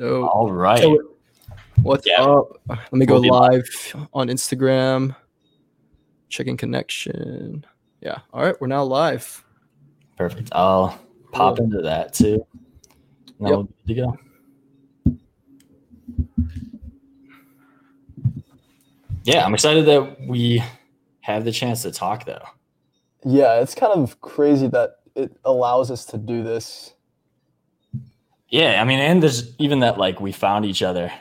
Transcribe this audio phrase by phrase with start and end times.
[0.00, 0.30] Dope.
[0.34, 0.78] All right.
[0.80, 0.98] So,
[1.82, 2.22] what's Yeah.
[2.22, 2.58] up?
[2.68, 3.68] Let me go We'll be live
[4.14, 5.14] on Instagram.
[6.30, 7.66] Checking connection.
[8.00, 8.20] Yeah.
[8.32, 8.58] All right.
[8.58, 9.44] We're now live.
[10.16, 10.48] Perfect.
[10.52, 10.98] I'll
[11.32, 11.66] pop Cool.
[11.66, 12.46] into that too.
[13.38, 13.56] Now Yep.
[13.56, 14.18] we'll good to go.
[19.24, 20.62] Yeah, I'm excited that we
[21.20, 22.42] have the chance to talk though.
[23.24, 26.94] Yeah, it's kind of crazy that it allows us to do this.
[28.50, 31.12] Yeah, I mean, and there's even that like we found each other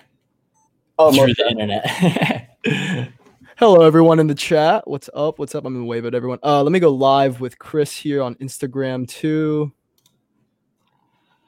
[0.98, 2.50] Oh, through most the internet.
[3.58, 4.88] Hello, everyone in the chat.
[4.88, 5.38] What's up?
[5.38, 5.64] What's up?
[5.66, 6.40] I'm gonna wave at everyone.
[6.44, 9.72] Uh, let me go live with Chris here on Instagram too.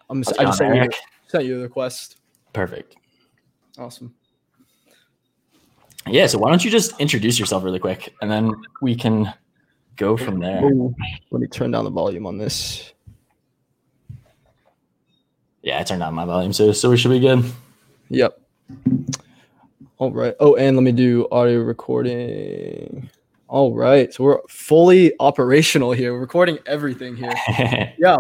[0.10, 0.90] I'm just, it I just sent you,
[1.28, 2.18] sent you the request.
[2.54, 2.98] Perfect.
[3.80, 4.14] Awesome.
[6.08, 9.34] Yeah, so why don't you just introduce yourself really quick and then we can
[9.96, 10.62] go from there.
[11.32, 12.94] Let me turn down the volume on this.
[15.64, 17.44] Yeah, I turned down my volume, so so we should be good.
[18.10, 18.40] Yep.
[19.98, 20.36] All right.
[20.40, 23.10] Oh, and let me do audio recording.
[23.48, 24.12] All right.
[24.14, 26.14] So we're fully operational here.
[26.14, 27.34] We're recording everything here.
[28.00, 28.18] Yeah.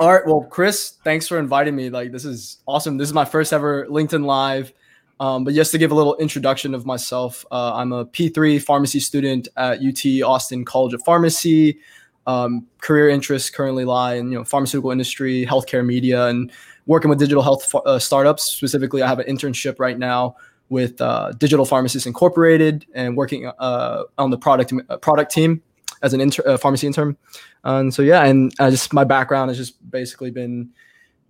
[0.00, 0.24] All right.
[0.24, 1.90] Well, Chris, thanks for inviting me.
[1.90, 2.98] Like, this is awesome.
[2.98, 4.72] This is my first ever LinkedIn Live.
[5.18, 9.00] Um, but just to give a little introduction of myself, uh, I'm a P3 pharmacy
[9.00, 11.80] student at UT Austin College of Pharmacy.
[12.28, 16.52] Um, career interests currently lie in you know pharmaceutical industry, healthcare media, and
[16.86, 18.42] working with digital health uh, startups.
[18.44, 20.36] Specifically, I have an internship right now
[20.68, 25.62] with uh, Digital Pharmacists Incorporated and working uh, on the product uh, product team
[26.02, 27.16] as an inter- uh, pharmacy intern.
[27.64, 30.68] And so yeah, and I just my background has just basically been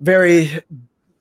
[0.00, 0.62] very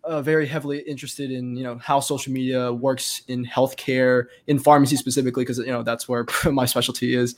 [0.03, 4.95] uh, very heavily interested in you know how social media works in healthcare in pharmacy
[4.95, 7.35] specifically because you know that's where my specialty is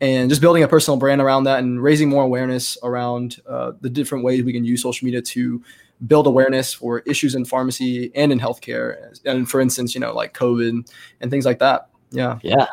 [0.00, 3.88] and just building a personal brand around that and raising more awareness around uh, the
[3.90, 5.62] different ways we can use social media to
[6.06, 10.34] build awareness for issues in pharmacy and in healthcare and for instance you know like
[10.34, 10.86] covid
[11.22, 12.66] and things like that yeah Yeah.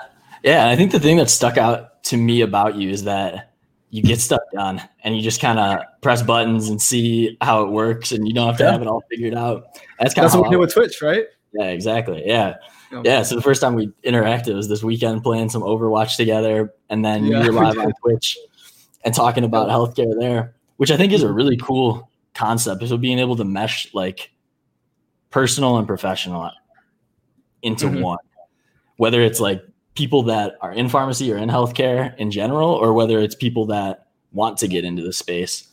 [0.43, 0.67] Yeah.
[0.67, 3.53] I think the thing that stuck out to me about you is that
[3.91, 7.69] you get stuff done and you just kind of press buttons and see how it
[7.69, 8.71] works and you don't have to Yeah.
[8.73, 9.67] have it all figured out.
[9.99, 12.23] That's kind of what we do with twitch right Yeah, exactly.
[12.25, 12.55] Yeah.
[13.03, 13.23] Yeah.
[13.23, 16.73] So the first time we interacted was this weekend playing some Overwatch together.
[16.89, 17.91] And then Yeah, you were live on.
[18.03, 18.37] Twitch
[19.03, 22.87] and talking about healthcare there, which I think is a really cool concept.
[22.87, 24.31] So being able to mesh like
[25.29, 26.49] personal and professional
[27.61, 28.01] into Mhm.
[28.01, 28.19] one,
[28.97, 29.63] whether it's like
[29.95, 34.07] people that are in pharmacy or in healthcare in general, or whether it's people that
[34.31, 35.67] want to get into the space.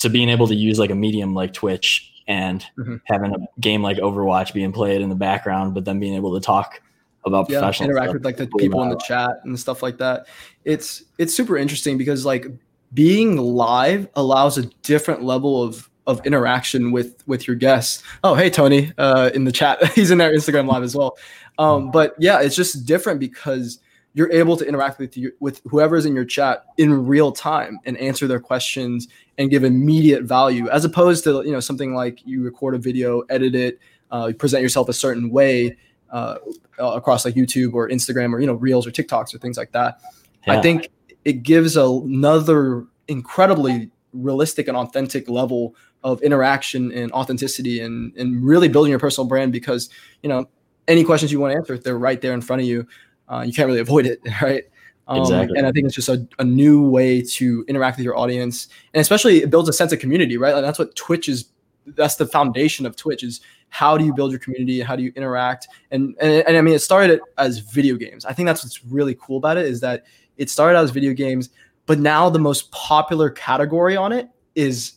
[0.00, 3.00] To being able to use like a medium like Twitch and Mhm.
[3.04, 6.40] having a game like Overwatch being played in the background, but then being able to
[6.40, 6.80] talk
[7.26, 8.14] about yeah professional interact stuff.
[8.14, 10.26] with like the people in the chat and stuff like that
[10.64, 12.46] it's it's super interesting because like
[12.94, 18.48] being live allows a different level of of interaction with with your guests oh hey
[18.48, 21.14] tony uh in the chat he's in our instagram live as well
[21.58, 23.80] um but yeah it's just different because
[24.14, 27.96] you're able to interact with you with whoever's in your chat in real time and
[27.98, 29.06] answer their questions
[29.38, 33.20] and give immediate value as opposed to you know something like you record a video
[33.30, 33.78] edit it
[34.10, 35.76] uh, present yourself a certain way
[36.10, 36.36] uh,
[36.78, 39.72] uh, across like YouTube or Instagram or you know Reels or TikToks or things like
[39.72, 40.00] that.
[40.48, 40.88] I think
[41.24, 48.68] it gives another incredibly realistic and authentic level of interaction and authenticity and and really
[48.68, 49.90] building your personal brand because
[50.22, 50.48] you know
[50.88, 52.86] any questions you want to answer they're right there in front of you.
[53.30, 54.64] Uh, you can't really avoid it, right?
[55.08, 55.58] Um, Exactly.
[55.58, 59.00] And I think it's just a, a new way to interact with your audience, and
[59.00, 60.54] especially it builds a sense of community, right?
[60.54, 61.46] Like that's what Twitch is.
[61.86, 63.40] That's the foundation of Twitch is
[63.70, 66.74] how do you build your community how do you interact and, and and i mean
[66.74, 70.04] it started as video games i think that's what's really cool about it is that
[70.36, 71.50] it started out as video games
[71.86, 74.94] but now the most popular category on it is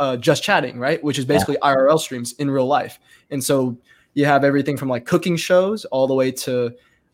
[0.00, 2.98] uh, just chatting right which is basically irl streams in real life
[3.30, 3.76] and so
[4.14, 6.72] you have everything from like cooking shows all the way to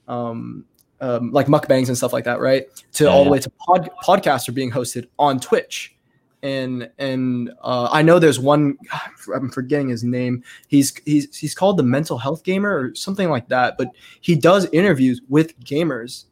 [0.09, 0.65] um,
[1.01, 3.33] um, like mukbangs and stuff like that right to Yeah, all the yeah.
[3.33, 5.95] way to pod, podcasts are being hosted on twitch
[6.43, 8.79] and and uh, I know there's one
[9.35, 10.43] I'm forgetting his name.
[10.69, 13.77] He's he's he's called the mental health gamer or something like that.
[13.79, 13.89] But
[14.21, 16.25] he does interviews with gamers,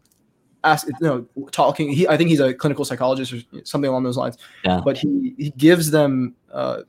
[0.65, 1.91] ask you know talking.
[1.93, 4.39] He I think he's a clinical psychologist or something along those lines.
[4.65, 4.81] Yeah.
[4.85, 6.83] But he he gives them uh,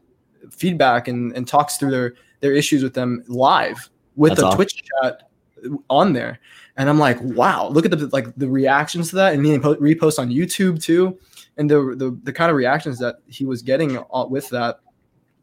[0.52, 4.58] feedback and and talks through their their issues with them live with That's the awesome.
[4.58, 5.30] Twitch chat
[5.90, 6.40] on there.
[6.78, 9.76] And I'm like, wow, look at the like the reactions to that, and then po-
[9.76, 11.18] repost on YouTube too
[11.58, 14.80] and the, the the kind of reactions that he was getting uh, with that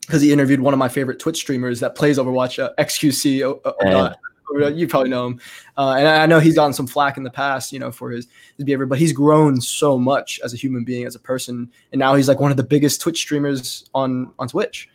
[0.00, 3.43] because he interviewed one of my favorite Twitch streamers that plays Overwatch, uh, XQC.
[3.43, 4.14] Uh, uh,
[4.62, 5.40] uh, you probably know him,
[5.76, 8.28] uh, and I know he's gotten some flack in the past, you know, for his,
[8.56, 8.87] his behavior.
[8.87, 12.28] But he's grown so much as a human being, as a person, and now he's
[12.28, 14.88] like one of the biggest Twitch streamers on on Twitch.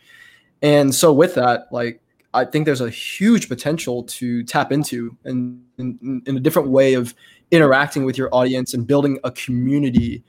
[0.62, 2.00] And so with that, like
[2.32, 6.94] I think there's a huge potential to tap into and in, in, a different way
[6.94, 7.14] of
[7.50, 10.22] interacting with your audience and building a community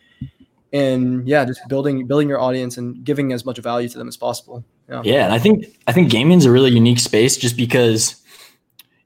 [0.74, 4.18] and yeah, just building building your audience and giving as much value to them as
[4.18, 4.64] possible.
[4.90, 5.02] Yeah.
[5.04, 5.26] Yeah.
[5.26, 8.16] And I think I think gaming's a really unique space just because,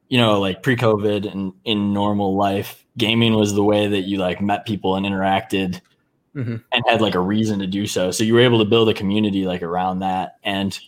[0.08, 4.42] you know, like pre-COVID and in normal life, gaming was the way that you like
[4.42, 5.82] met people and interacted
[6.36, 6.58] mm-hmm.
[6.72, 8.12] and had like a reason to do so.
[8.12, 10.38] So you were able to build a community like around that.
[10.44, 10.80] And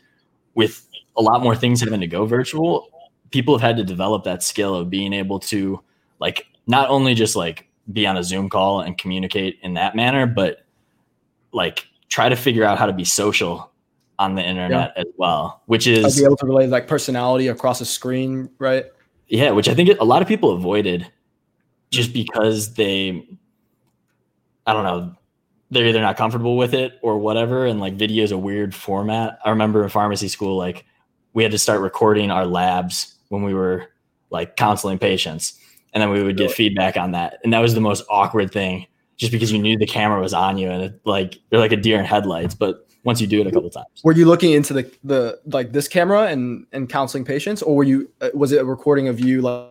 [0.54, 2.90] with a lot more things having to go virtual,
[3.32, 5.82] people have had to develop that skill of being able to
[6.20, 10.26] like not only just like be on a Zoom call and communicate in that manner,
[10.26, 10.66] but
[11.52, 13.72] like try to figure out how to be social
[14.20, 15.02] on the internet yeah.
[15.02, 18.86] as well, which is I'd be able to relate like personality across a screen, right?
[19.28, 21.08] Yeah, which I think a lot of people avoided
[21.92, 23.28] just because they,
[24.66, 25.16] I don't know,
[25.70, 27.66] they're either not comfortable with it or whatever.
[27.66, 29.38] And like video is a weird format.
[29.44, 30.86] I remember in pharmacy school, like
[31.38, 33.86] we had to start recording our labs when we were
[34.32, 35.54] like counseling patients.
[35.94, 37.38] And then we would get feedback on that.
[37.44, 38.88] And that was the most awkward thing
[39.18, 41.78] just because you knew the camera was on you and it, like you're like a
[41.78, 42.56] deer in headlights.
[42.56, 45.74] But once you do it a couple times, were you looking into the, the like
[45.74, 49.20] this camera and, and counseling patients or were you, uh, was it a recording of
[49.20, 49.70] you like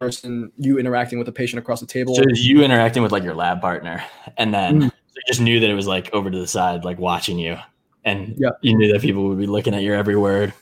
[0.00, 2.16] person, you interacting with a patient across the table?
[2.16, 4.02] So you interacting with like your lab partner
[4.36, 6.98] and then mm you just knew that it was like over to the side, like
[6.98, 7.56] watching you
[8.04, 8.50] and yeah.
[8.62, 10.52] you knew that people would be looking at your every word.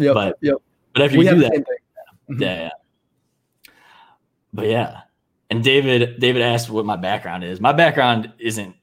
[0.00, 0.12] Yeah.
[0.14, 0.56] But, yep.
[0.94, 2.42] but if you we do that, yeah, mm-hmm.
[2.42, 2.70] yeah.
[4.52, 5.00] But yeah.
[5.50, 7.60] And David, David asked what my background is.
[7.60, 8.74] My background isn't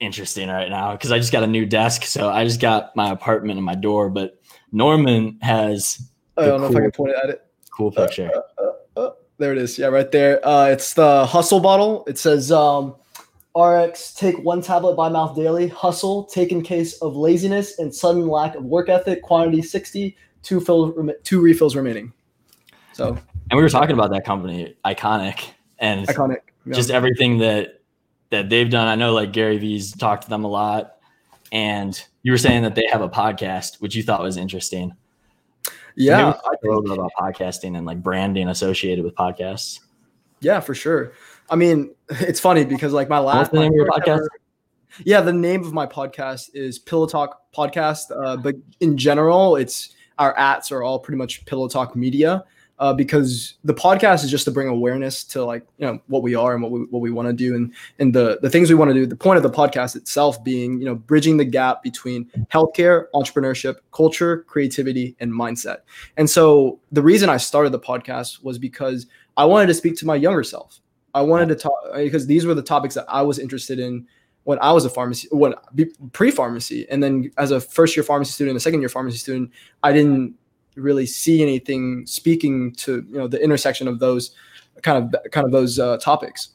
[0.00, 2.04] interesting right now because I just got a new desk.
[2.04, 4.10] So I just got my apartment and my door.
[4.10, 4.40] But
[4.72, 6.00] Norman has.
[6.36, 7.46] I don't know cool, if I can point it at it.
[7.70, 8.30] Cool picture.
[8.34, 9.78] Uh, uh, uh, uh, there it is.
[9.78, 10.46] Yeah, right there.
[10.46, 12.04] Uh, it's the hustle bottle.
[12.06, 12.94] It says um,
[13.56, 15.68] RX, take one tablet by mouth daily.
[15.68, 19.22] Hustle, take in case of laziness and sudden lack of work ethic.
[19.22, 22.12] Quantity 60, two, fill, two refills remaining.
[22.92, 23.18] So,
[23.50, 25.50] and we were talking about that company, Iconic,
[25.80, 26.74] and Iconic, yeah.
[26.74, 27.80] just everything that
[28.30, 28.86] that they've done.
[28.86, 30.96] I know like Gary Vee's talked to them a lot,
[31.50, 34.94] and you were saying that they have a podcast, which you thought was interesting.
[35.96, 39.80] Yeah, so a little bit about podcasting and like branding associated with podcasts.
[40.40, 41.12] Yeah, for sure.
[41.50, 44.18] I mean, it's funny because like my last name of your podcast.
[44.18, 44.28] Ever,
[45.04, 49.94] yeah, the name of my podcast is Pillow Talk Podcast, uh, but in general, it's
[50.18, 52.44] our ats are all pretty much Pillow Talk Media.
[52.80, 56.34] Uh, because the podcast is just to bring awareness to like you know what we
[56.34, 58.74] are and what we what we want to do and and the the things we
[58.74, 59.06] want to do.
[59.06, 63.76] The point of the podcast itself being you know bridging the gap between healthcare, entrepreneurship,
[63.92, 65.78] culture, creativity, and mindset.
[66.16, 69.06] And so the reason I started the podcast was because
[69.36, 70.80] I wanted to speak to my younger self.
[71.14, 74.04] I wanted to talk because these were the topics that I was interested in
[74.44, 75.54] when I was a pharmacy, when
[76.12, 79.50] pre-pharmacy, and then as a first-year pharmacy student, a second-year pharmacy student,
[79.82, 80.34] I didn't
[80.76, 84.34] really see anything speaking to you know the intersection of those
[84.82, 86.50] kind of kind of those uh, topics.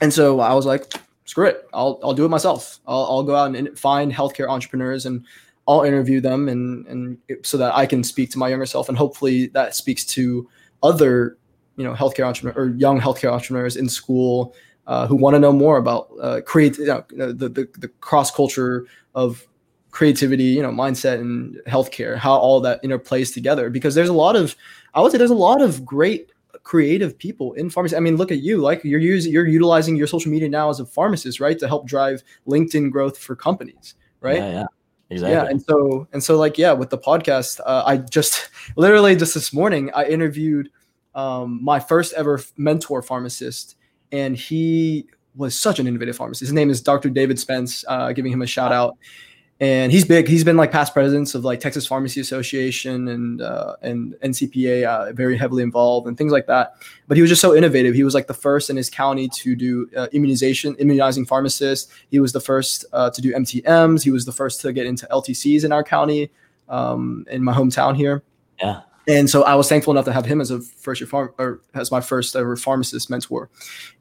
[0.00, 0.92] And so I was like,
[1.24, 2.80] screw it, I'll I'll do it myself.
[2.86, 5.24] I'll I'll go out and find healthcare entrepreneurs and
[5.66, 8.98] I'll interview them and and so that I can speak to my younger self and
[8.98, 10.48] hopefully that speaks to
[10.82, 11.38] other
[11.76, 14.54] you know healthcare entrepreneur or young healthcare entrepreneurs in school
[14.86, 18.30] uh, who want to know more about uh, create you know, the, the, the cross
[18.30, 19.46] culture of
[19.90, 23.70] creativity, you know, mindset and healthcare, how all that interplays together.
[23.70, 24.56] Because there's a lot of,
[24.94, 27.96] I would say, there's a lot of great creative people in pharmacy.
[27.96, 30.80] I mean, look at you, like you're using, you're utilizing your social media now as
[30.80, 34.38] a pharmacist, right, to help drive LinkedIn growth for companies, right?
[34.38, 34.66] Yeah, yeah.
[35.10, 35.34] Exactly.
[35.34, 39.34] Yeah, and so and so, like, yeah, with the podcast, uh, I just literally just
[39.34, 40.70] this morning I interviewed
[41.14, 43.76] um, my first ever mentor pharmacist,
[44.12, 45.06] and he
[45.36, 46.48] was such an innovative pharmacist.
[46.48, 47.10] His name is Dr.
[47.10, 48.96] David Spence, uh, giving him a shout out.
[49.60, 50.26] And he's big.
[50.26, 55.12] He's been like past presidents of like Texas Pharmacy Association and uh, and NCPA, uh,
[55.12, 56.74] very heavily involved and things like that.
[57.06, 57.94] But he was just so innovative.
[57.94, 61.90] He was like the first in his county to do uh, immunization, immunizing pharmacists.
[62.10, 64.02] He was the first uh, to do MTMs.
[64.02, 66.32] He was the first to get into LTCs in our county,
[66.68, 68.24] um, in my hometown here.
[68.60, 68.80] Yeah.
[69.06, 71.60] And so I was thankful enough to have him as a first year farm or
[71.74, 73.50] as my first ever pharmacist mentor.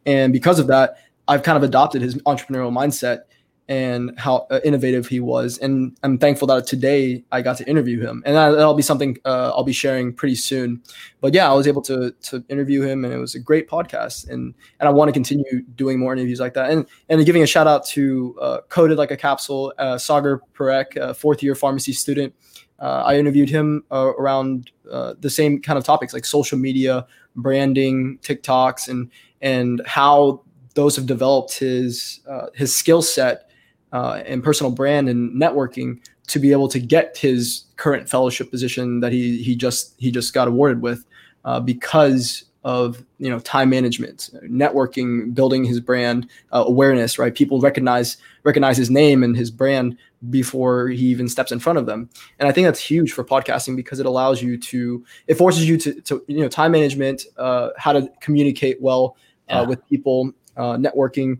[0.05, 3.23] And because of that, I've kind of adopted his entrepreneurial mindset
[3.69, 5.57] and how uh, innovative he was.
[5.57, 9.17] And I'm thankful that today I got to interview him, and that, will be something
[9.23, 10.81] uh, I'll be sharing pretty soon.
[11.21, 14.29] But yeah, I was able to to interview him, and it was a great podcast.
[14.29, 16.71] And and I want to continue doing more interviews like that.
[16.71, 21.15] And and giving a shout out to uh, Coded Like a Capsule, uh, Sagar Parekh,
[21.15, 22.33] fourth year pharmacy student.
[22.79, 27.05] Uh, I interviewed him uh, around uh, the same kind of topics like social media,
[27.35, 29.09] branding, TikToks, and
[29.41, 30.41] and how
[30.75, 33.49] those have developed his uh, his skill set
[33.91, 38.99] uh, and personal brand and networking to be able to get his current fellowship position
[39.01, 41.05] that he he just he just got awarded with
[41.45, 47.59] uh, because of you know time management networking building his brand uh, awareness right people
[47.59, 49.97] recognize recognize his name and his brand
[50.29, 53.75] before he even steps in front of them and i think that's huge for podcasting
[53.75, 57.69] because it allows you to it forces you to, to you know time management uh,
[57.77, 59.17] how to communicate well
[59.49, 59.61] uh, yeah.
[59.63, 61.39] with people uh, networking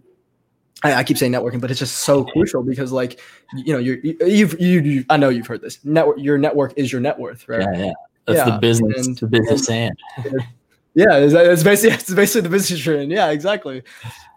[0.84, 3.22] I, I, keep saying networking but it's just so crucial because like
[3.54, 6.74] you know you're, you you've you, you i know you've heard this network your network
[6.76, 7.94] is your net worth right yeah, yeah.
[8.26, 8.56] That's yeah.
[8.56, 10.48] the business, and, the business and, saying.
[10.96, 13.12] Yeah, it's, it's basically it's basically the business trend.
[13.12, 13.84] Yeah, exactly.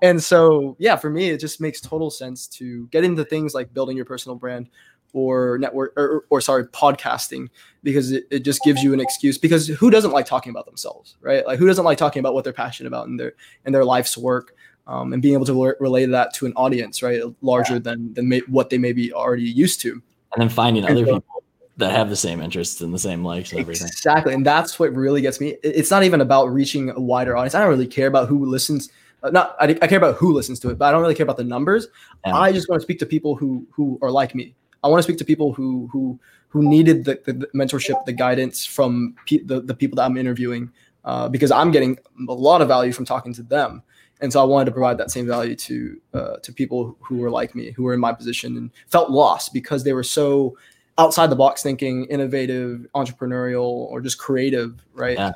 [0.02, 3.72] And so yeah, for me, it just makes total sense to get into things like
[3.74, 4.68] building your personal brand
[5.12, 7.48] or network or, or sorry podcasting
[7.82, 11.16] because it, it just gives you an excuse because who doesn't like talking about themselves
[11.22, 13.32] right like who doesn't like talking about what they're passionate about in their
[13.64, 14.54] in their life's work
[14.86, 17.78] um, and being able to relay that to an audience right larger yeah.
[17.78, 20.02] than than may, what they may be already used to and
[20.36, 21.35] then finding and other so, people
[21.76, 23.86] that have the same interests and the same likes and everything.
[23.86, 24.32] Exactly.
[24.32, 25.56] And that's what really gets me.
[25.62, 27.54] It's not even about reaching a wider audience.
[27.54, 28.88] I don't really care about who listens.
[29.22, 31.24] Uh, not I, I, care about who listens to it, but I don't really care
[31.24, 31.88] about the numbers.
[32.24, 32.36] Yeah.
[32.36, 34.54] I just want to speak to people who who are like me.
[34.82, 36.18] I want to speak to people who who
[36.48, 40.16] who needed the, the, the mentorship, the guidance from pe- the, the people that I'm
[40.16, 40.70] interviewing
[41.04, 43.82] uh, because I'm getting a lot of value from talking to them.
[44.20, 47.30] And so I wanted to provide that same value to uh, to people who were
[47.30, 50.56] like me, who were in my position and felt lost because they were so
[50.98, 55.16] outside the box thinking, innovative, entrepreneurial, or just creative, right?
[55.16, 55.32] Yeah.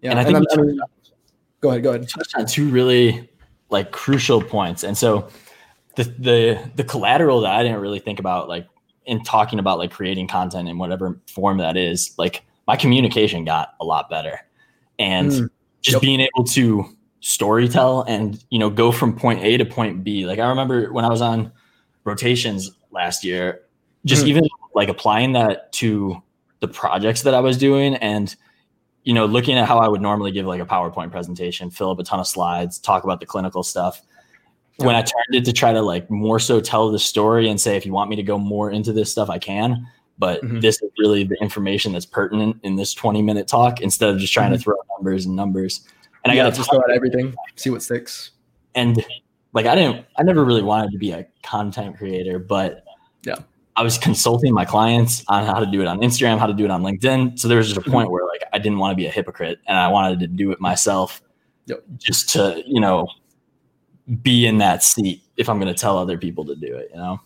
[0.00, 0.10] Yeah.
[0.10, 0.80] And I think and I mean,
[1.60, 1.82] go ahead.
[1.82, 2.08] Go ahead.
[2.08, 3.28] Touched on two really
[3.70, 5.28] like crucial points, and so
[5.96, 8.66] the the the collateral that I didn't really think about, like
[9.06, 13.74] in talking about like creating content in whatever form that is, like my communication got
[13.80, 14.40] a lot better,
[14.98, 15.50] and mm.
[15.82, 16.02] just yep.
[16.02, 16.84] being able to
[17.20, 20.26] story tell and you know go from point A to point B.
[20.26, 21.50] Like I remember when I was on
[22.04, 23.62] rotations last year,
[24.04, 24.28] just mm.
[24.28, 24.44] even
[24.78, 26.22] like applying that to
[26.60, 28.34] the projects that I was doing and
[29.02, 31.98] you know looking at how I would normally give like a PowerPoint presentation, fill up
[31.98, 34.00] a ton of slides, talk about the clinical stuff.
[34.76, 37.76] When I turned it to try to like more so tell the story and say
[37.76, 39.84] if you want me to go more into this stuff I can,
[40.16, 40.60] but mm-hmm.
[40.60, 44.32] this is really the information that's pertinent in this 20 minute talk instead of just
[44.32, 44.58] trying mm-hmm.
[44.58, 45.88] to throw numbers and numbers.
[46.22, 48.30] And yeah, I got to just throw out everything, see what sticks.
[48.76, 49.04] And
[49.52, 52.84] like I didn't I never really wanted to be a content creator, but
[53.24, 53.38] yeah
[53.78, 56.64] I was consulting my clients on how to do it on Instagram, how to do
[56.64, 57.38] it on LinkedIn.
[57.38, 57.92] So there was just a mm-hmm.
[57.92, 60.50] point where like I didn't want to be a hypocrite and I wanted to do
[60.50, 61.22] it myself
[61.66, 61.84] yep.
[61.96, 63.06] just to, you know,
[64.20, 66.96] be in that seat if I'm going to tell other people to do it, you
[66.96, 67.20] know?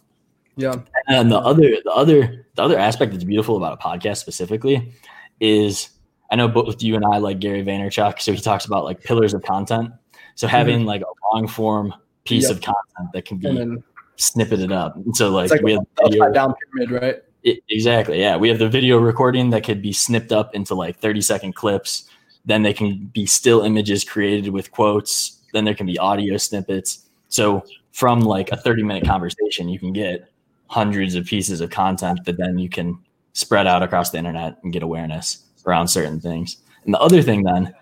[0.57, 0.75] Yeah.
[1.07, 4.93] And the other, the other, the other aspect that's beautiful about a podcast specifically
[5.41, 5.89] is
[6.31, 8.21] I know both you and I like Gary Vaynerchuk.
[8.21, 9.91] So he talks about like pillars of content.
[10.35, 10.89] So having mm-hmm.
[10.89, 11.95] like a long form
[12.25, 12.59] piece yep.
[12.59, 13.83] of content that can be
[14.17, 14.97] snippet it up.
[14.97, 17.23] And so like, like we have video, down pyramid, right?
[17.43, 18.21] It, exactly.
[18.21, 18.37] Yeah.
[18.37, 22.09] We have the video recording that could be snipped up into like 30 second clips.
[22.45, 25.41] Then they can be still images created with quotes.
[25.53, 27.07] Then there can be audio snippets.
[27.29, 30.29] So from like a 30 minute conversation, you can get
[30.67, 32.99] hundreds of pieces of content that then you can
[33.35, 36.59] spread out across the internet and get awareness around certain things.
[36.85, 37.75] And the other thing then,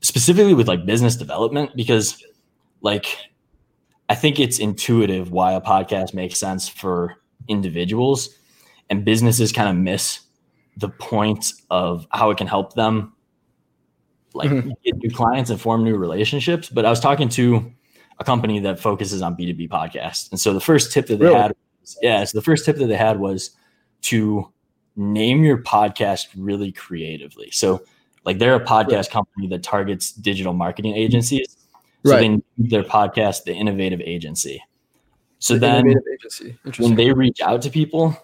[0.00, 2.22] specifically with like business development, because
[2.80, 3.16] like
[4.10, 7.14] I think it's intuitive why a podcast makes sense for
[7.46, 8.28] individuals
[8.90, 10.20] and businesses kind of miss
[10.76, 13.12] the point of how it can help them
[14.34, 14.70] like mm-hmm.
[14.84, 16.68] get new clients and form new relationships.
[16.68, 17.72] But I was talking to
[18.18, 20.28] a company that focuses on B2B podcasts.
[20.32, 21.38] And so the first tip that they really?
[21.38, 23.52] had was, yeah, so the first tip that they had was
[24.02, 24.52] to
[24.96, 27.52] name your podcast really creatively.
[27.52, 27.84] So
[28.24, 31.59] like they're a podcast company that targets digital marketing agencies
[32.04, 32.20] so right.
[32.20, 34.62] they name their podcast the Innovative Agency.
[35.38, 36.58] So the then agency.
[36.78, 38.16] when they reach out to people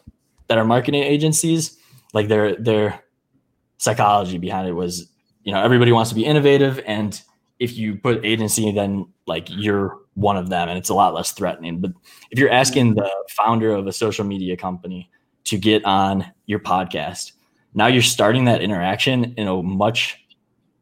[0.48, 1.78] that are marketing agencies,
[2.12, 3.00] like their their
[3.78, 5.08] psychology behind it was,
[5.44, 7.20] you know, everybody wants to be innovative and
[7.58, 11.32] if you put agency then like you're one of them and it's a lot less
[11.32, 11.80] threatening.
[11.80, 11.92] But
[12.30, 15.10] if you're asking the founder of a social media company
[15.44, 17.32] to get on your podcast,
[17.74, 20.18] now you're starting that interaction in a much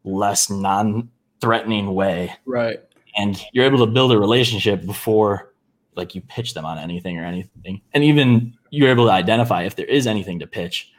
[0.05, 1.11] less non
[1.45, 2.33] threatening way.
[2.47, 2.81] Right.
[3.17, 5.53] And you're able to build a relationship before
[5.95, 7.81] like you pitch them on anything or anything.
[7.93, 10.91] And even you're able to identify if there is anything to pitch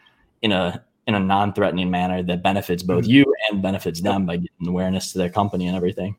[0.41, 3.11] in a in a non-threatening manner that benefits both mm-hmm.
[3.11, 6.15] you and benefits them by getting awareness to their company and everything.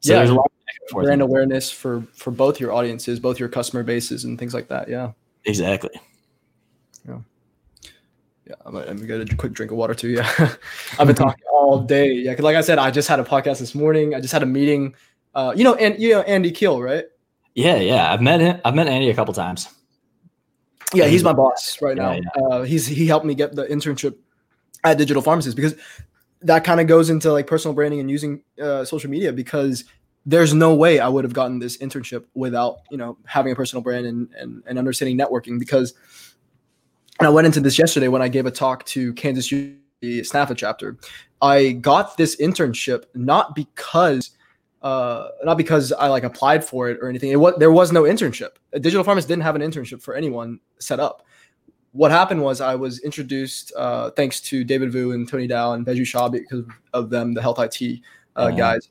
[0.00, 3.48] So yeah, there's a lot of brand awareness for for both your audiences, both your
[3.48, 4.88] customer bases and things like that.
[4.88, 5.12] Yeah.
[5.44, 5.90] Exactly.
[8.50, 8.56] Yeah.
[8.66, 10.08] I'm, I'm gonna get a quick drink of water too.
[10.08, 10.28] Yeah,
[10.98, 12.12] I've been talking all day.
[12.12, 14.12] Yeah, cause like I said, I just had a podcast this morning.
[14.14, 14.94] I just had a meeting.
[15.36, 17.04] Uh, you know, and you know Andy Keel, right?
[17.54, 18.12] Yeah, yeah.
[18.12, 18.60] I've met him.
[18.64, 19.68] I've met Andy a couple times.
[20.92, 22.12] Yeah, he's my boss right now.
[22.12, 22.46] Yeah, yeah.
[22.46, 24.16] Uh, he's he helped me get the internship
[24.82, 25.76] at Digital Pharmacist because
[26.42, 29.84] that kind of goes into like personal branding and using uh, social media because
[30.26, 33.82] there's no way I would have gotten this internship without you know having a personal
[33.82, 35.94] brand and and, and understanding networking because
[37.20, 40.56] and I went into this yesterday when I gave a talk to Kansas U SNPhA
[40.56, 40.96] chapter.
[41.42, 44.30] I got this internship not because
[44.82, 47.30] uh, not because I like applied for it or anything.
[47.30, 48.52] It was there was no internship.
[48.72, 51.26] Digital pharmacist didn't have an internship for anyone set up.
[51.92, 55.84] What happened was I was introduced uh, thanks to David Vu and Tony Dow and
[55.84, 58.00] Beju Shah because of them, the health IT
[58.36, 58.56] uh, uh-huh.
[58.56, 58.88] guys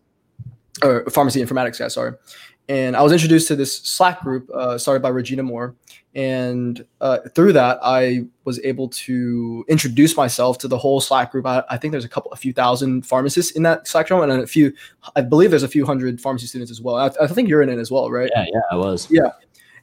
[0.83, 1.95] or pharmacy informatics guys.
[1.95, 2.13] Sorry,
[2.67, 5.75] and I was introduced to this Slack group uh, started by Regina Moore,
[6.15, 11.45] and uh, through that I was able to introduce myself to the whole Slack group.
[11.45, 14.41] I, I, think there's a couple, a few thousand pharmacists in that Slack channel, and
[14.41, 14.73] a few,
[15.15, 16.95] I believe there's a few hundred pharmacy students as well.
[16.95, 18.29] I, I think you're in it as well, right?
[18.35, 19.07] Yeah, yeah, I was.
[19.11, 19.29] Yeah,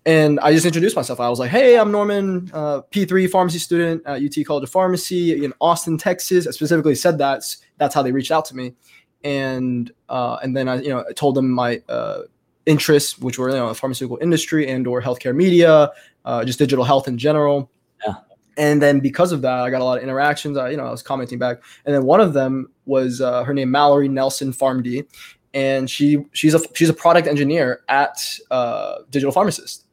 [0.05, 1.21] and I just introduced myself.
[1.21, 5.45] I was like, "Hey, I'm Norman, uh, P3 pharmacy student at UT College of Pharmacy
[5.45, 7.45] in Austin, Texas." I specifically said that.
[7.79, 8.75] That's how they reached out to me,
[9.23, 12.23] and uh, and then I, you know, I told them my uh,
[12.67, 15.91] interests, which were you know, the pharmaceutical industry and or healthcare media,
[16.27, 17.71] uh, just digital health in general.
[18.05, 18.15] Yeah.
[18.59, 20.59] And then because of that, I got a lot of interactions.
[20.59, 23.55] I, you know, I was commenting back, and then one of them was uh, her
[23.55, 25.07] name Mallory Nelson PharmD,
[25.55, 28.19] and she she's a she's a product engineer at
[28.51, 29.85] uh, Digital Pharmacist.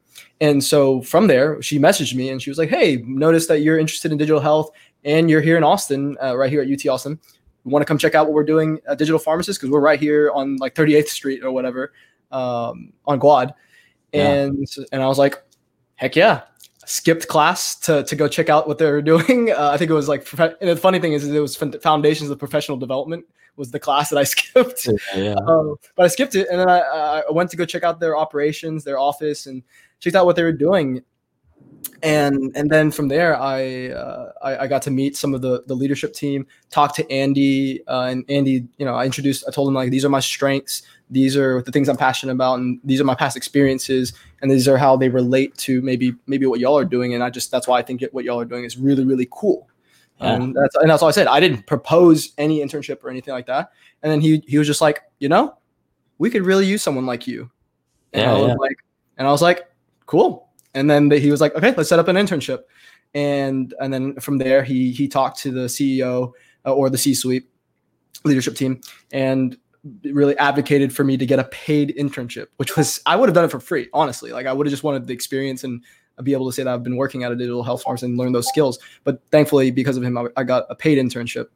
[0.41, 3.77] And so from there, she messaged me and she was like, "Hey, notice that you're
[3.77, 4.71] interested in digital health
[5.05, 7.19] and you're here in Austin, uh, right here at UT Austin.
[7.65, 9.99] You want to come check out what we're doing at Digital Pharmacist because we're right
[9.99, 11.93] here on like 38th Street or whatever
[12.31, 13.53] um, on Quad."
[14.11, 14.83] And yeah.
[14.91, 15.41] and I was like,
[15.95, 16.41] "Heck yeah!"
[16.85, 19.51] Skipped class to to go check out what they were doing.
[19.51, 22.39] Uh, I think it was like, and the funny thing is, it was Foundations of
[22.39, 24.89] Professional Development was the class that I skipped.
[25.15, 25.35] Yeah.
[25.47, 28.17] Um, but I skipped it, and then I, I went to go check out their
[28.17, 29.63] operations, their office, and
[29.99, 31.03] checked out what they were doing
[32.01, 35.63] and and then from there I, uh, I, I got to meet some of the
[35.67, 39.67] the leadership team talk to andy uh, and andy you know i introduced i told
[39.67, 43.01] him like these are my strengths these are the things i'm passionate about and these
[43.01, 46.77] are my past experiences and these are how they relate to maybe maybe what y'all
[46.77, 49.03] are doing and i just that's why i think what y'all are doing is really
[49.03, 49.69] really cool
[50.19, 50.33] yeah.
[50.33, 53.47] and that's and that's all i said i didn't propose any internship or anything like
[53.47, 55.55] that and then he he was just like you know
[56.17, 57.49] we could really use someone like you
[58.13, 58.55] and yeah, i was yeah.
[58.55, 58.77] like
[59.17, 59.67] and i was like
[60.05, 60.49] cool.
[60.73, 62.63] And then the, he was like, okay, let's set up an internship.
[63.13, 66.31] And and then from there, he he talked to the CEO
[66.65, 67.47] uh, or the C-suite
[68.23, 68.81] leadership team
[69.11, 69.57] and
[70.05, 73.45] really advocated for me to get a paid internship, which was I would have done
[73.45, 74.31] it for free, honestly.
[74.31, 75.83] Like I would have just wanted the experience and
[76.23, 78.31] be able to say that I've been working at a digital health farm and learn
[78.31, 78.79] those skills.
[79.03, 81.47] But thankfully, because of him, I, I got a paid internship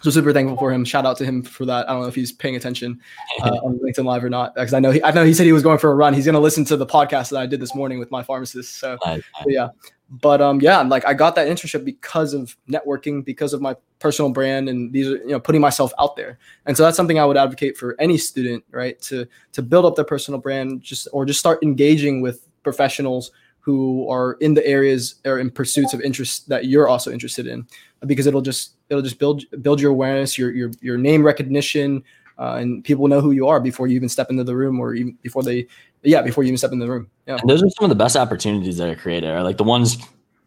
[0.00, 0.84] so super thankful for him.
[0.84, 1.88] Shout out to him for that.
[1.88, 3.00] I don't know if he's paying attention
[3.42, 5.52] uh, on LinkedIn Live or not, because I know he, I know he said he
[5.52, 6.14] was going for a run.
[6.14, 8.78] He's going to listen to the podcast that I did this morning with my pharmacist.
[8.78, 8.98] So,
[9.46, 9.68] yeah,
[10.10, 14.30] but um, yeah, like I got that internship because of networking, because of my personal
[14.30, 16.38] brand, and these are you know putting myself out there.
[16.66, 19.00] And so that's something I would advocate for any student, right?
[19.02, 23.30] To to build up their personal brand, just or just start engaging with professionals
[23.62, 27.66] who are in the areas or in pursuits of interest that you're also interested in
[28.06, 32.02] because it'll just it'll just build build your awareness your your, your name recognition
[32.38, 34.94] uh, and people know who you are before you even step into the room or
[34.94, 35.66] even before they
[36.02, 37.94] yeah before you even step in the room yeah and those are some of the
[37.94, 39.96] best opportunities that are created are like the ones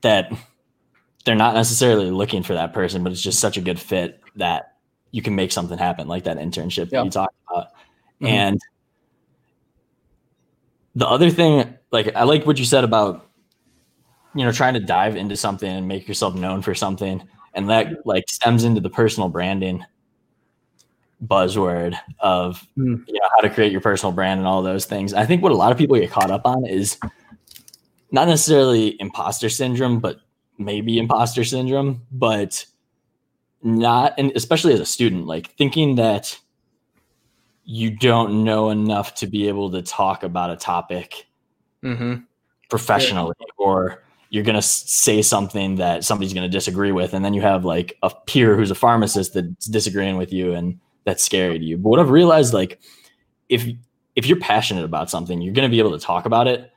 [0.02, 0.32] that
[1.24, 4.74] they're not necessarily looking for that person but it's just such a good fit that
[5.12, 7.00] you can make something happen like that internship yeah.
[7.00, 8.26] that you talked about mm-hmm.
[8.26, 8.62] and
[10.96, 13.28] the other thing like I like what you said about
[14.36, 18.06] you know trying to dive into something and make yourself known for something and that
[18.06, 19.84] like stems into the personal branding
[21.26, 23.02] buzzword of mm.
[23.08, 25.14] you know how to create your personal brand and all those things.
[25.14, 27.00] I think what a lot of people get caught up on is
[28.12, 30.20] not necessarily imposter syndrome, but
[30.58, 32.66] maybe imposter syndrome, but
[33.64, 36.38] not and especially as a student, like thinking that
[37.64, 41.26] you don't know enough to be able to talk about a topic
[41.86, 42.16] mm-hmm.
[42.70, 43.46] professionally yeah.
[43.58, 47.42] or you're going to say something that somebody's going to disagree with and then you
[47.42, 51.64] have like a peer who's a pharmacist that's disagreeing with you and that's scary to
[51.64, 52.80] you but what i've realized like
[53.50, 53.68] if
[54.16, 56.72] if you're passionate about something you're going to be able to talk about it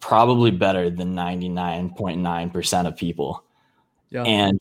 [0.00, 3.44] probably better than 99.9% of people
[4.10, 4.22] yeah.
[4.22, 4.60] and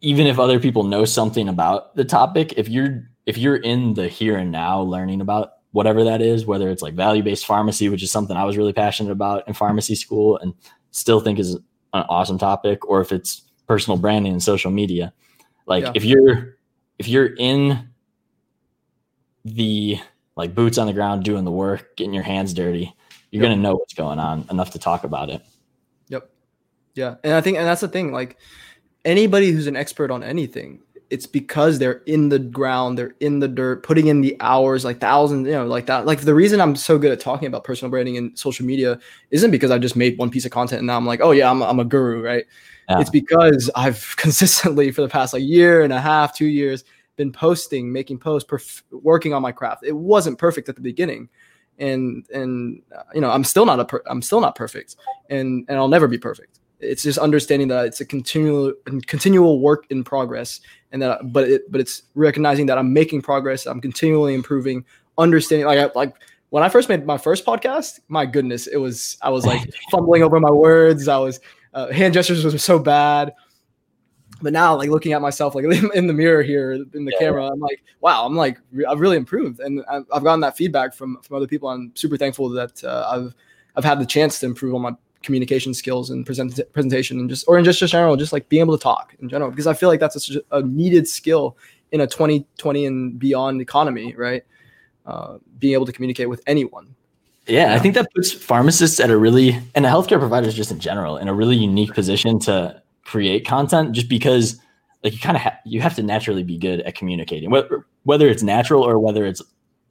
[0.00, 4.08] even if other people know something about the topic if you're if you're in the
[4.08, 8.02] here and now learning about whatever that is, whether it's like value based pharmacy, which
[8.02, 10.54] is something I was really passionate about in pharmacy school and
[10.90, 15.12] still think is an awesome topic, or if it's personal branding and social media.
[15.66, 15.92] Like yeah.
[15.94, 16.56] if you're
[16.98, 17.88] if you're in
[19.44, 19.98] the
[20.36, 22.94] like boots on the ground doing the work, getting your hands dirty,
[23.30, 23.50] you're yep.
[23.50, 25.42] gonna know what's going on enough to talk about it.
[26.08, 26.30] Yep.
[26.94, 28.12] Yeah, and I think, and that's the thing.
[28.12, 28.36] Like
[29.04, 33.48] anybody who's an expert on anything, it's because they're in the ground, they're in the
[33.48, 36.06] dirt, putting in the hours, like thousands, you know, like that.
[36.06, 38.98] Like the reason I'm so good at talking about personal branding and social media
[39.32, 41.50] isn't because I just made one piece of content and now I'm like, oh yeah,
[41.50, 42.46] I'm, I'm a guru, right?
[42.88, 43.00] Yeah.
[43.00, 46.84] It's because I've consistently for the past like year and a half, two years,
[47.16, 49.84] been posting, making posts, perf- working on my craft.
[49.84, 51.28] It wasn't perfect at the beginning,
[51.78, 54.96] and and uh, you know I'm still not a per- I'm still not perfect,
[55.28, 56.49] and and I'll never be perfect
[56.80, 58.72] it's just understanding that it's a continual
[59.06, 60.60] continual work in progress
[60.92, 64.84] and that but it but it's recognizing that i'm making progress i'm continually improving
[65.18, 66.14] understanding like I, like
[66.50, 70.22] when i first made my first podcast my goodness it was i was like fumbling
[70.22, 71.40] over my words i was
[71.74, 73.32] uh, hand gestures was so bad
[74.42, 75.64] but now like looking at myself like
[75.94, 77.18] in the mirror here in the yeah.
[77.18, 80.94] camera i'm like wow i'm like i've really improved and i've, I've gotten that feedback
[80.94, 83.34] from from other people i'm super thankful that uh, i've
[83.76, 87.44] i've had the chance to improve on my communication skills and present presentation and just
[87.46, 89.74] or in just, just general just like being able to talk in general because i
[89.74, 91.58] feel like that's a, a needed skill
[91.92, 94.44] in a 2020 and beyond economy right?
[95.06, 96.94] Uh, being able to communicate with anyone.
[97.46, 101.16] Yeah, I think that puts pharmacists at a really and healthcare providers just in general
[101.16, 104.60] in a really unique position to create content just because
[105.02, 108.28] like you kind of ha- you have to naturally be good at communicating whether whether
[108.28, 109.42] it's natural or whether it's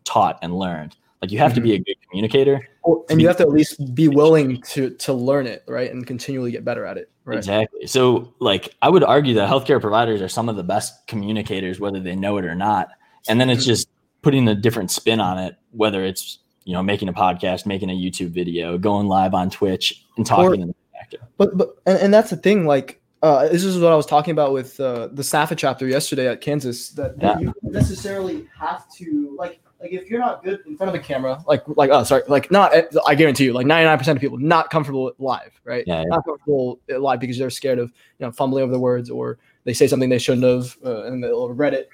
[0.06, 1.56] taught and learned like you have mm-hmm.
[1.56, 1.82] to be mm-hmm.
[1.82, 2.70] a good communicator.
[3.10, 5.92] and you have to at least be willing to to learn it, right?
[5.92, 7.12] And continually get better at it.
[7.26, 7.38] Right.
[7.38, 7.88] Exactly.
[7.88, 12.00] So like I would argue that healthcare providers are some of the best communicators, whether
[12.00, 12.90] they know it or not.
[13.28, 13.72] And then it's mm-hmm.
[13.72, 13.90] just
[14.22, 17.94] putting a different spin on it, whether it's you know making a podcast, making a
[17.94, 20.76] YouTube video, going live on Twitch and talking or, to
[21.12, 24.06] the But but and, and that's the thing, like uh, this is what I was
[24.06, 26.90] talking about with uh, the SAFA chapter yesterday at Kansas.
[26.92, 27.48] That, that yeah.
[27.48, 31.42] you necessarily have to like like if you're not good in front of the camera,
[31.48, 32.74] like like oh sorry, like not
[33.08, 35.84] I guarantee you, like 99% of people not comfortable with live, right?
[35.88, 36.06] Yeah, yeah.
[36.08, 37.90] Not comfortable live because they're scared of
[38.20, 41.24] you know fumbling over the words or they say something they shouldn't have uh, and
[41.24, 41.90] they'll regret it.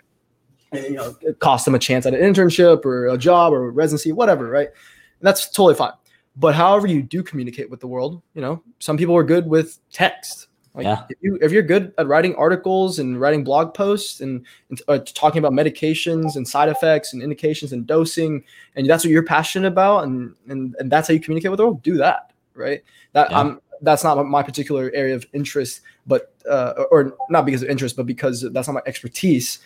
[0.72, 3.68] And, you know, it costs them a chance at an internship or a job or
[3.68, 4.68] a residency, whatever, right?
[4.68, 5.94] And that's totally fine.
[6.36, 9.80] But however you do communicate with the world, you know, some people are good with
[9.92, 11.04] text, like yeah.
[11.10, 15.00] if you if you're good at writing articles and writing blog posts and, and uh,
[15.14, 18.44] talking about medications and side effects and indications and dosing,
[18.76, 21.64] and that's what you're passionate about, and and, and that's how you communicate with the
[21.64, 22.84] world, do that, right?
[23.14, 23.40] That yeah.
[23.40, 27.96] I'm that's not my particular area of interest, but uh, or not because of interest,
[27.96, 29.60] but because that's not my expertise.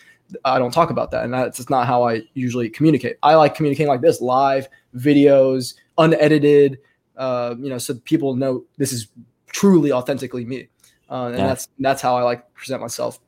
[0.44, 3.16] I don't talk about that, and that's not how I usually communicate.
[3.24, 6.78] I like communicating like this: live videos, unedited.
[7.16, 9.08] Uh, you know, so people know this is
[9.48, 10.68] truly, authentically me
[11.10, 11.46] uh, and yeah.
[11.48, 13.18] that's that's how I like present myself.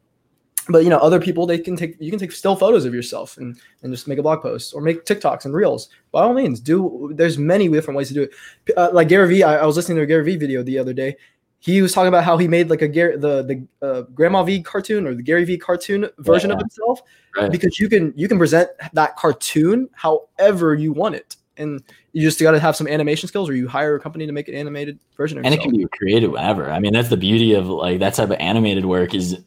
[0.69, 3.37] But you know, other people they can take you can take still photos of yourself
[3.37, 5.89] and and just make a blog post or make TikToks and reels.
[6.13, 7.11] By all means, do.
[7.15, 8.33] There's many different ways to do it.
[8.77, 10.93] Uh, like Gary Vee, I, I, was listening to a Gary Vee video the other
[10.93, 11.17] day.
[11.59, 14.63] He was talking about how he made like a Gary the the uh, Grandma V
[14.63, 16.55] cartoon or the Gary Vee cartoon version yeah.
[16.55, 17.01] of himself
[17.37, 17.51] right.
[17.51, 22.41] because you can you can present that cartoon however you want it and you just
[22.41, 24.99] got to have some animation skills or you hire a company to make an animated
[25.17, 25.69] version of and yourself.
[25.69, 28.37] it can be created whenever i mean that's the beauty of like that type of
[28.39, 29.39] animated work is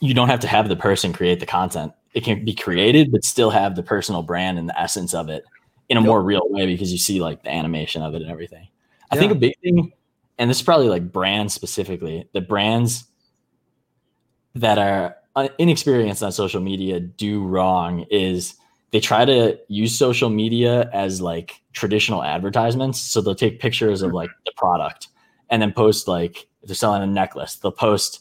[0.00, 3.24] you don't have to have the person create the content it can be created but
[3.24, 5.44] still have the personal brand and the essence of it
[5.88, 6.06] in a yep.
[6.06, 8.66] more real way because you see like the animation of it and everything
[9.10, 9.20] i yeah.
[9.20, 9.92] think a big thing
[10.38, 13.04] and this is probably like brands specifically the brands
[14.54, 18.54] that are uh, inexperienced on social media do wrong is
[18.90, 22.98] they try to use social media as like traditional advertisements.
[22.98, 25.08] So they'll take pictures of like the product
[25.50, 28.20] and then post like if they're selling a necklace, they'll post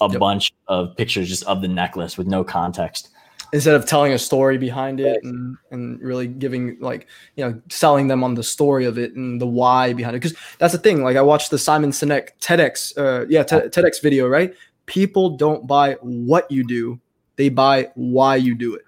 [0.00, 0.18] a yep.
[0.18, 3.10] bunch of pictures just of the necklace with no context.
[3.52, 8.08] Instead of telling a story behind it and, and really giving like, you know, selling
[8.08, 10.20] them on the story of it and the why behind it.
[10.20, 11.04] Cause that's the thing.
[11.04, 14.54] Like I watched the Simon Sinek TEDx, uh, yeah, TEDx video, right?
[14.86, 17.00] People don't buy what you do.
[17.36, 18.83] They buy why you do it.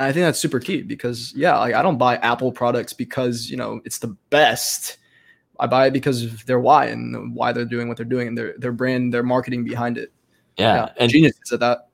[0.00, 3.50] And I think that's super key because yeah, like I don't buy Apple products because
[3.50, 4.96] you know it's the best.
[5.58, 8.38] I buy it because of their why and why they're doing what they're doing and
[8.38, 10.10] their their brand, their marketing behind it.
[10.56, 11.88] Yeah, yeah and geniuses at that.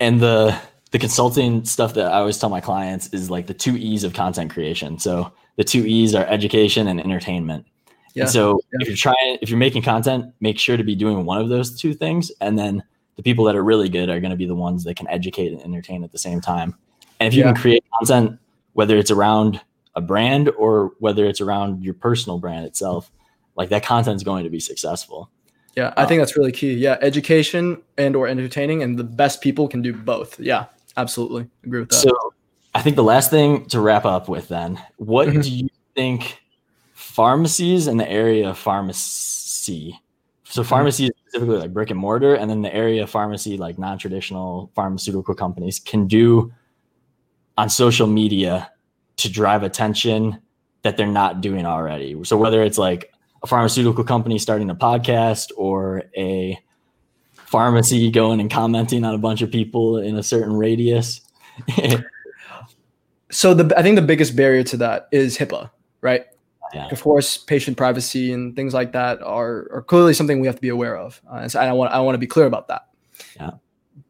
[0.00, 0.54] And the
[0.90, 4.12] the consulting stuff that I always tell my clients is like the two E's of
[4.12, 4.98] content creation.
[4.98, 7.64] So the two E's are education and entertainment.
[8.14, 8.24] Yeah.
[8.24, 8.78] And so yeah.
[8.82, 11.80] if you're trying, if you're making content, make sure to be doing one of those
[11.80, 12.82] two things, and then
[13.16, 15.52] the people that are really good are going to be the ones that can educate
[15.52, 16.76] and entertain at the same time.
[17.20, 17.52] And if you yeah.
[17.52, 18.38] can create content,
[18.74, 19.60] whether it's around
[19.94, 23.10] a brand or whether it's around your personal brand itself,
[23.56, 25.30] like that content is going to be successful.
[25.76, 26.72] Yeah, I think that's really key.
[26.72, 30.40] Yeah, education and or entertaining, and the best people can do both.
[30.40, 31.96] Yeah, absolutely agree with that.
[31.96, 32.12] So,
[32.74, 35.40] I think the last thing to wrap up with then, what mm-hmm.
[35.40, 36.40] do you think
[36.94, 39.98] pharmacies in the area of pharmacy,
[40.44, 44.70] So pharmacies specifically like brick and mortar, and then the area of pharmacy, like non-traditional
[44.74, 46.52] pharmaceutical companies, can do
[47.56, 48.70] on social media
[49.16, 50.40] to drive attention
[50.82, 52.22] that they're not doing already.
[52.24, 56.58] So whether it's like a pharmaceutical company starting a podcast or a
[57.34, 61.20] pharmacy going and commenting on a bunch of people in a certain radius.
[63.30, 66.26] so the I think the biggest barrier to that is HIPAA, right?
[66.74, 66.88] Yeah.
[66.88, 70.60] Of course, patient privacy and things like that are, are clearly something we have to
[70.60, 71.22] be aware of.
[71.30, 72.88] Uh, and so I want I want to be clear about that.
[73.36, 73.52] Yeah.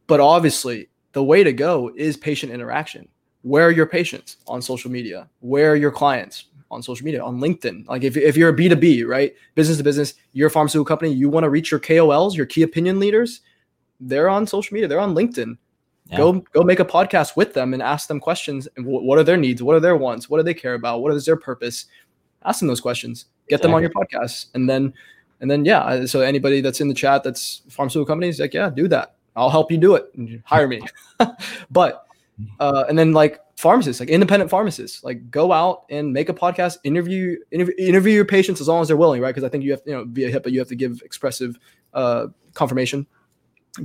[0.07, 3.09] But obviously, the way to go is patient interaction.
[3.43, 5.29] Where are your patients on social media?
[5.41, 7.23] Where are your clients on social media?
[7.23, 7.87] On LinkedIn.
[7.89, 9.35] Like if, if you're a B2B, right?
[9.55, 12.63] Business to business, you're a pharmaceutical company, you want to reach your KOLs, your key
[12.63, 13.41] opinion leaders,
[14.01, 15.57] they're on social media, they're on LinkedIn.
[16.09, 16.19] Yeah.
[16.19, 18.69] Go go make a podcast with them and ask them questions.
[18.77, 19.61] And what are their needs?
[19.61, 20.31] What are their wants?
[20.31, 21.03] What do they care about?
[21.03, 21.87] What is their purpose?
[22.47, 24.93] ask them those questions get them on your podcast and then
[25.41, 28.89] and then yeah so anybody that's in the chat that's pharmaceutical companies like yeah do
[28.89, 30.11] that i'll help you do it
[30.45, 30.81] hire me
[31.71, 32.06] but
[32.61, 36.77] uh, and then like pharmacists like independent pharmacists like go out and make a podcast
[36.85, 39.31] interview interview, interview your patients as long as they're willing right?
[39.31, 41.59] Because i think you have you know via hipaa you have to give expressive
[41.95, 43.07] uh, confirmation.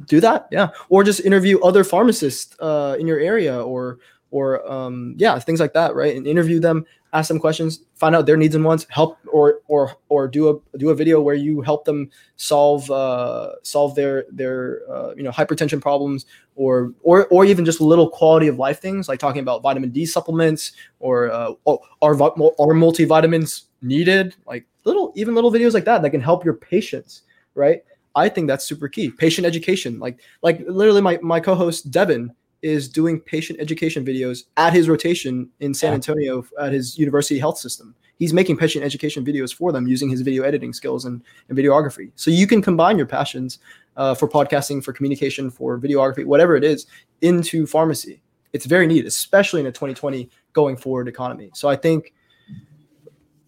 [0.05, 0.69] Do that yeah.
[0.89, 3.99] Or just interview other pharmacists uh, in your area or
[4.31, 6.15] or um, yeah things like that right?
[6.15, 9.95] And interview them ask them questions, find out their needs and wants, help or or
[10.09, 14.81] or do a do a video where you help them solve uh, solve their their
[14.89, 19.07] uh, you know hypertension problems or or or even just little quality of life things
[19.07, 21.53] like talking about vitamin D supplements or uh,
[22.01, 24.35] are are multivitamins needed?
[24.45, 27.23] Like little even little videos like that that can help your patients
[27.55, 27.83] right?
[28.15, 29.09] I think that's super key.
[29.09, 29.99] Patient education.
[29.99, 35.49] Like like literally my my co-host Devin is doing patient education videos at his rotation
[35.59, 37.95] in San Antonio at his university health system.
[38.19, 42.11] He's making patient education videos for them using his video editing skills and, and videography.
[42.15, 43.57] So you can combine your passions
[43.97, 46.85] uh, for podcasting, for communication, for videography, whatever it is,
[47.21, 48.21] into pharmacy.
[48.53, 51.49] It's very neat, especially in a 2020 going forward economy.
[51.53, 52.13] So I think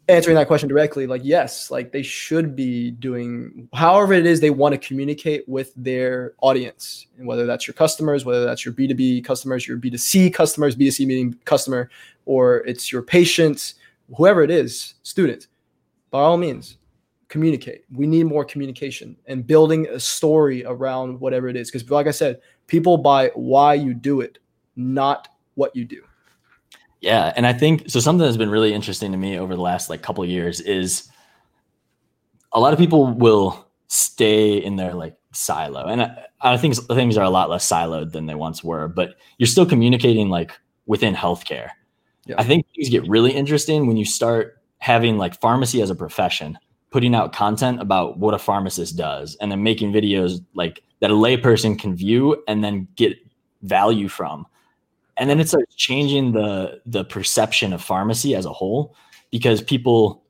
[0.10, 4.50] answering that question directly like yes like they should be doing however it is they
[4.50, 9.24] want to communicate with their audience and whether that's your customers whether that's your b2b
[9.24, 11.90] customers your b2c customers b2c meaning customer
[12.26, 13.76] or it's your patients
[14.18, 15.48] whoever it is students
[16.12, 16.78] by all means
[17.34, 17.84] communicate.
[17.92, 22.12] We need more communication and building a story around whatever it is because like i
[22.12, 24.38] said people buy why you do it
[24.76, 26.04] not what you do
[27.04, 28.00] yeah, and I think so.
[28.00, 31.10] Something that's been really interesting to me over the last like couple years is
[32.54, 37.18] a lot of people will stay in their like silo, and I, I think things
[37.18, 38.88] are a lot less siloed than they once were.
[38.88, 40.54] But you're still communicating like
[40.86, 41.72] within healthcare.
[42.26, 42.36] Yeah.
[42.38, 46.58] I think things get really interesting when you start having like pharmacy as a profession,
[46.90, 51.16] putting out content about what a pharmacist does, and then making videos like that a
[51.16, 53.18] layperson can view and then get
[53.62, 54.46] value from
[55.18, 58.96] and then it starts changing the the perception of pharmacy as a whole
[59.32, 60.24] because people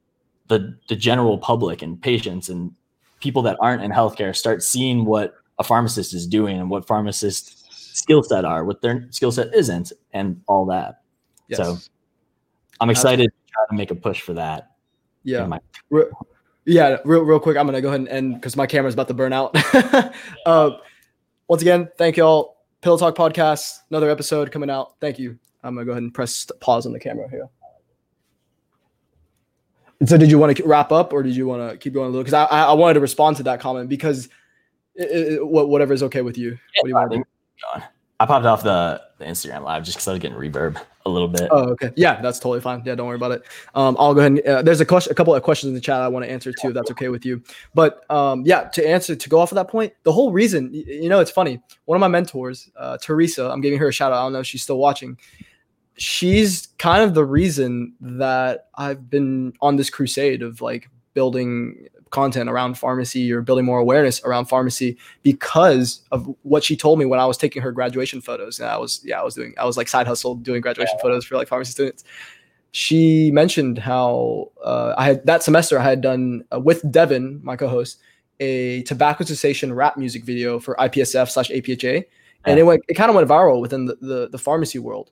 [0.48, 2.72] the the general public and patients and
[3.20, 7.60] people that aren't in healthcare start seeing what a pharmacist is doing and what pharmacist
[7.96, 11.02] skill set are what their skill set isn't and all that
[11.48, 11.58] yes.
[11.58, 11.78] so
[12.82, 13.28] i'm excited Absolutely.
[13.28, 14.72] to try to make a push for that
[15.24, 15.60] yeah my-
[16.66, 19.14] yeah real, real quick i'm gonna go ahead and end because my camera's about to
[19.14, 19.56] burn out
[20.46, 20.72] uh,
[21.48, 22.53] once again thank you all
[22.84, 24.96] Pillow Talk podcast, another episode coming out.
[25.00, 25.40] Thank you.
[25.64, 27.48] I'm gonna go ahead and press pause on the camera here.
[30.02, 32.08] And so, did you want to wrap up, or did you want to keep going
[32.08, 32.24] a little?
[32.24, 34.28] Because I, I wanted to respond to that comment because
[34.96, 36.50] it, it, whatever is okay with you.
[36.50, 37.84] Yeah, what do you want to do?
[38.20, 41.28] I popped off the, the Instagram live just because I was getting reverb a little
[41.28, 41.50] bit.
[41.52, 41.92] Oh, okay.
[41.96, 42.82] Yeah, that's totally fine.
[42.86, 43.44] Yeah, don't worry about it.
[43.76, 45.82] Um, I'll go ahead and uh, there's a question, a couple of questions in the
[45.82, 46.70] chat I want to answer too.
[46.70, 47.42] If that's okay with you.
[47.74, 51.10] But um, yeah, to answer to go off of that point, the whole reason, you
[51.10, 51.62] know, it's funny.
[51.86, 54.20] One of my mentors, uh, Teresa, I'm giving her a shout out.
[54.20, 55.18] I don't know if she's still watching.
[55.96, 62.50] She's kind of the reason that I've been on this crusade of like building content
[62.50, 67.20] around pharmacy or building more awareness around pharmacy because of what she told me when
[67.20, 68.60] I was taking her graduation photos.
[68.60, 71.26] And I was, yeah, I was doing, I was like side hustle doing graduation photos
[71.26, 72.04] for like pharmacy students.
[72.72, 77.56] She mentioned how uh, I had that semester I had done uh, with Devin, my
[77.56, 78.00] co-host,
[78.40, 82.06] a tobacco cessation rap music video for IPSF slash APHA,
[82.46, 85.12] and it went, it kind of went viral within the, the, the pharmacy world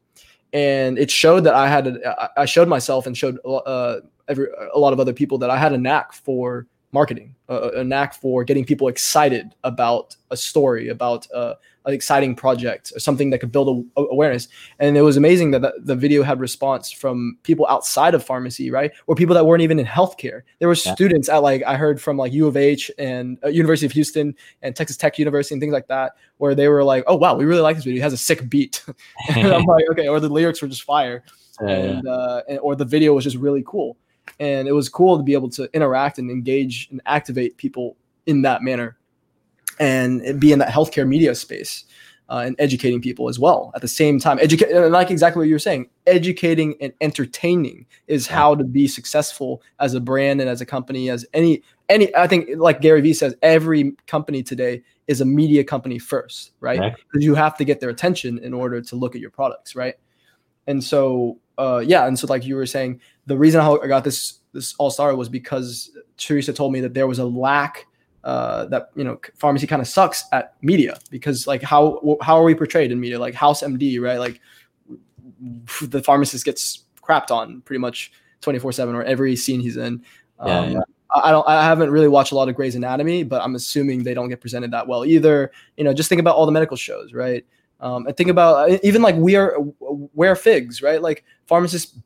[0.53, 4.79] and it showed that I had a, I showed myself and showed uh, every a
[4.79, 8.43] lot of other people that I had a knack for marketing, a, a, knack for
[8.43, 13.51] getting people excited about a story, about uh, an exciting project, or something that could
[13.51, 14.47] build a, awareness.
[14.79, 18.71] And it was amazing that the, the, video had response from people outside of pharmacy,
[18.71, 20.41] right, or people that weren't even in healthcare.
[20.59, 20.93] There were yeah.
[20.93, 24.35] students at like I heard from like U of H and uh, University of Houston
[24.61, 27.45] and Texas Tech University and things like that, where they were like, "Oh wow, we
[27.45, 28.01] really like this video.
[28.01, 28.83] It has a sick beat."
[29.29, 31.23] and I'm like, "Okay," or the lyrics were just fire,
[31.61, 33.97] yeah, and, uh, and or the video was just really cool
[34.39, 38.41] and it was cool to be able to interact and engage and activate people in
[38.43, 38.97] that manner
[39.79, 41.85] and be in that healthcare media space
[42.29, 44.39] uh, and educating people as well at the same time.
[44.39, 49.61] Educate like exactly what you were saying educating and entertaining is how to be successful
[49.79, 53.13] as a brand and as a company as any any i think like gary vee
[53.13, 56.95] says every company today is a media company first right?
[56.95, 59.95] Because you have to get their attention in order to look at your products right?
[60.67, 64.03] And so uh, yeah, and so like you were saying, the reason how I got
[64.03, 67.87] this this all star was because Teresa told me that there was a lack
[68.23, 72.43] uh, that you know pharmacy kind of sucks at media because like how how are
[72.43, 74.39] we portrayed in media like House MD right like
[75.81, 80.03] the pharmacist gets crapped on pretty much 24 7 or every scene he's in.
[80.39, 80.79] Um, yeah,
[81.13, 81.47] I don't.
[81.47, 84.41] I haven't really watched a lot of Grey's Anatomy, but I'm assuming they don't get
[84.41, 85.51] presented that well either.
[85.77, 87.45] You know, just think about all the medical shows, right?
[87.79, 91.01] Um, and think about even like we are wear figs, right?
[91.01, 91.97] Like pharmacists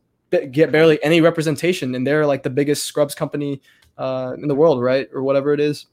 [0.52, 3.62] get barely any representation, and they're like the biggest scrubs company
[3.98, 5.88] uh, in the world, right, or whatever it is.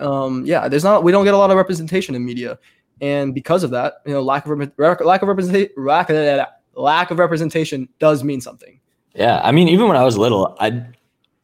[0.00, 2.58] Um, yeah, there's not we don't get a lot of representation in media,
[3.00, 7.18] and because of that, you know, lack of lack of representation lack of, lack of
[7.18, 8.80] representation does mean something.
[9.14, 10.84] Yeah, I mean, even when I was little, I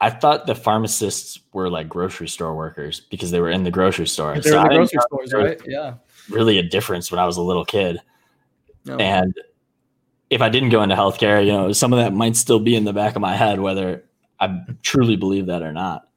[0.00, 4.07] I thought the pharmacists were like grocery store workers because they were in the grocery
[4.07, 4.35] store.
[4.35, 5.61] They're so in the grocery stores, right?
[5.66, 5.94] Yeah
[6.31, 8.00] really a difference when I was a little kid.
[8.85, 8.96] No.
[8.96, 9.35] And
[10.31, 12.85] if I didn't go into healthcare, you know, some of that might still be in
[12.85, 14.05] the back of my head, whether
[14.41, 16.09] I truly believe that or not.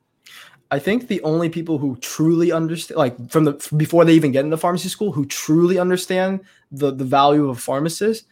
[0.69, 4.45] I think the only people who truly understand, like from the before they even get
[4.45, 8.25] into pharmacy school, who truly understand the the value of a pharmacist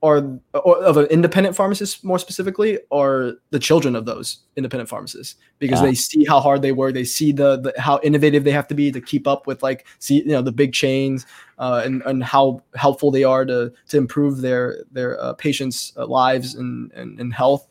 [0.00, 5.36] or, or of an independent pharmacist more specifically are the children of those independent pharmacists
[5.58, 5.86] because yeah.
[5.86, 8.74] they see how hard they work they see the, the, how innovative they have to
[8.74, 11.26] be to keep up with like see you know the big chains
[11.58, 16.06] uh, and, and how helpful they are to to improve their their uh, patients uh,
[16.06, 17.66] lives and, and, and health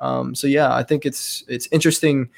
[0.00, 2.28] um, so yeah i think it's it's interesting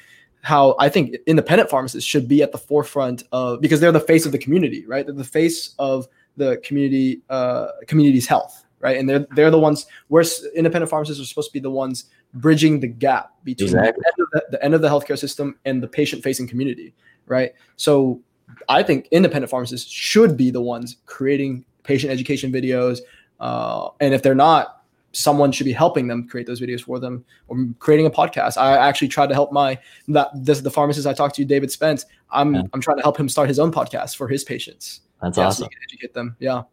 [0.43, 4.25] how I think independent pharmacists should be at the forefront of because they're the face
[4.25, 5.05] of the community, right?
[5.05, 8.97] They're the face of the community uh, community's health, right?
[8.97, 10.23] And they're they're the ones where
[10.55, 14.01] independent pharmacists are supposed to be the ones bridging the gap between exactly.
[14.01, 16.93] the, end the, the, end of the healthcare system and the patient-facing community,
[17.27, 17.53] right?
[17.75, 18.21] So
[18.69, 22.99] I think independent pharmacists should be the ones creating patient education videos,
[23.39, 24.81] uh, and if they're not,
[25.13, 28.57] someone should be helping them create those videos for them or creating a podcast.
[28.57, 32.05] I actually tried to help my that this the pharmacist I talked to, David Spence.
[32.29, 32.61] I'm yeah.
[32.73, 35.01] I'm trying to help him start his own podcast for his patients.
[35.21, 35.65] That's yeah, awesome.
[35.65, 36.35] So educate them.
[36.39, 36.63] Yeah,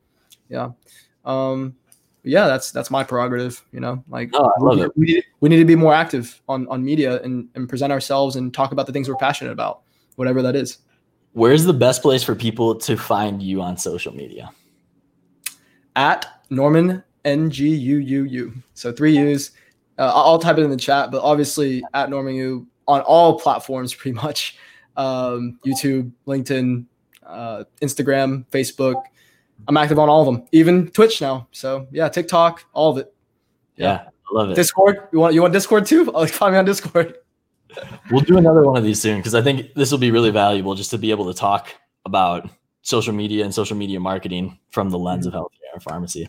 [0.49, 0.71] yeah.
[1.25, 1.75] Um,
[2.29, 3.65] yeah, that's that's my prerogative.
[3.73, 4.93] You know, like oh, I love we, it.
[4.97, 8.37] We need, we need to be more active on on media and and present ourselves
[8.37, 9.83] and talk about the things we're passionate about,
[10.17, 10.79] whatever that is.
[11.33, 14.51] Where's the best place for people to find you on social media?
[15.97, 18.53] At Norman N G U U U.
[18.75, 19.53] So three U's.
[19.99, 23.95] Uh, I'll type it in the chat, but obviously at Norman U on all platforms,
[23.95, 24.57] pretty much.
[24.97, 26.85] Um, YouTube, LinkedIn,
[27.25, 29.01] uh, Instagram, Facebook.
[29.67, 31.49] I'm active on all of them, even Twitch now.
[31.53, 33.13] So yeah, TikTok, all of it.
[33.77, 34.55] Yeah, I love it.
[34.55, 35.09] Discord.
[35.13, 36.13] You want you want Discord too?
[36.15, 37.19] I'll find me on Discord.
[38.11, 40.75] we'll do another one of these soon because I think this will be really valuable
[40.75, 41.69] just to be able to talk
[42.07, 42.49] about
[42.83, 45.37] social media and social media marketing from the lens mm-hmm.
[45.37, 46.29] of healthcare and pharmacy.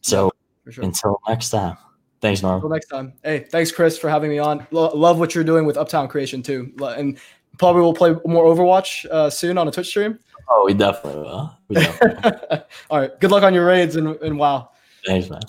[0.00, 0.32] So
[0.66, 0.84] yeah, sure.
[0.84, 1.76] until next time.
[2.20, 2.56] Thanks, Norm.
[2.56, 3.12] Until next time.
[3.24, 4.64] Hey, thanks, Chris, for having me on.
[4.70, 7.18] Lo- love what you're doing with Uptown Creation too, and
[7.58, 10.18] probably we'll play more Overwatch uh, soon on a Twitch stream.
[10.48, 11.56] Oh, we definitely will.
[11.68, 12.62] We definitely will.
[12.90, 13.20] All right.
[13.20, 14.70] Good luck on your raids and, and wow.
[15.06, 15.40] Thanks, man.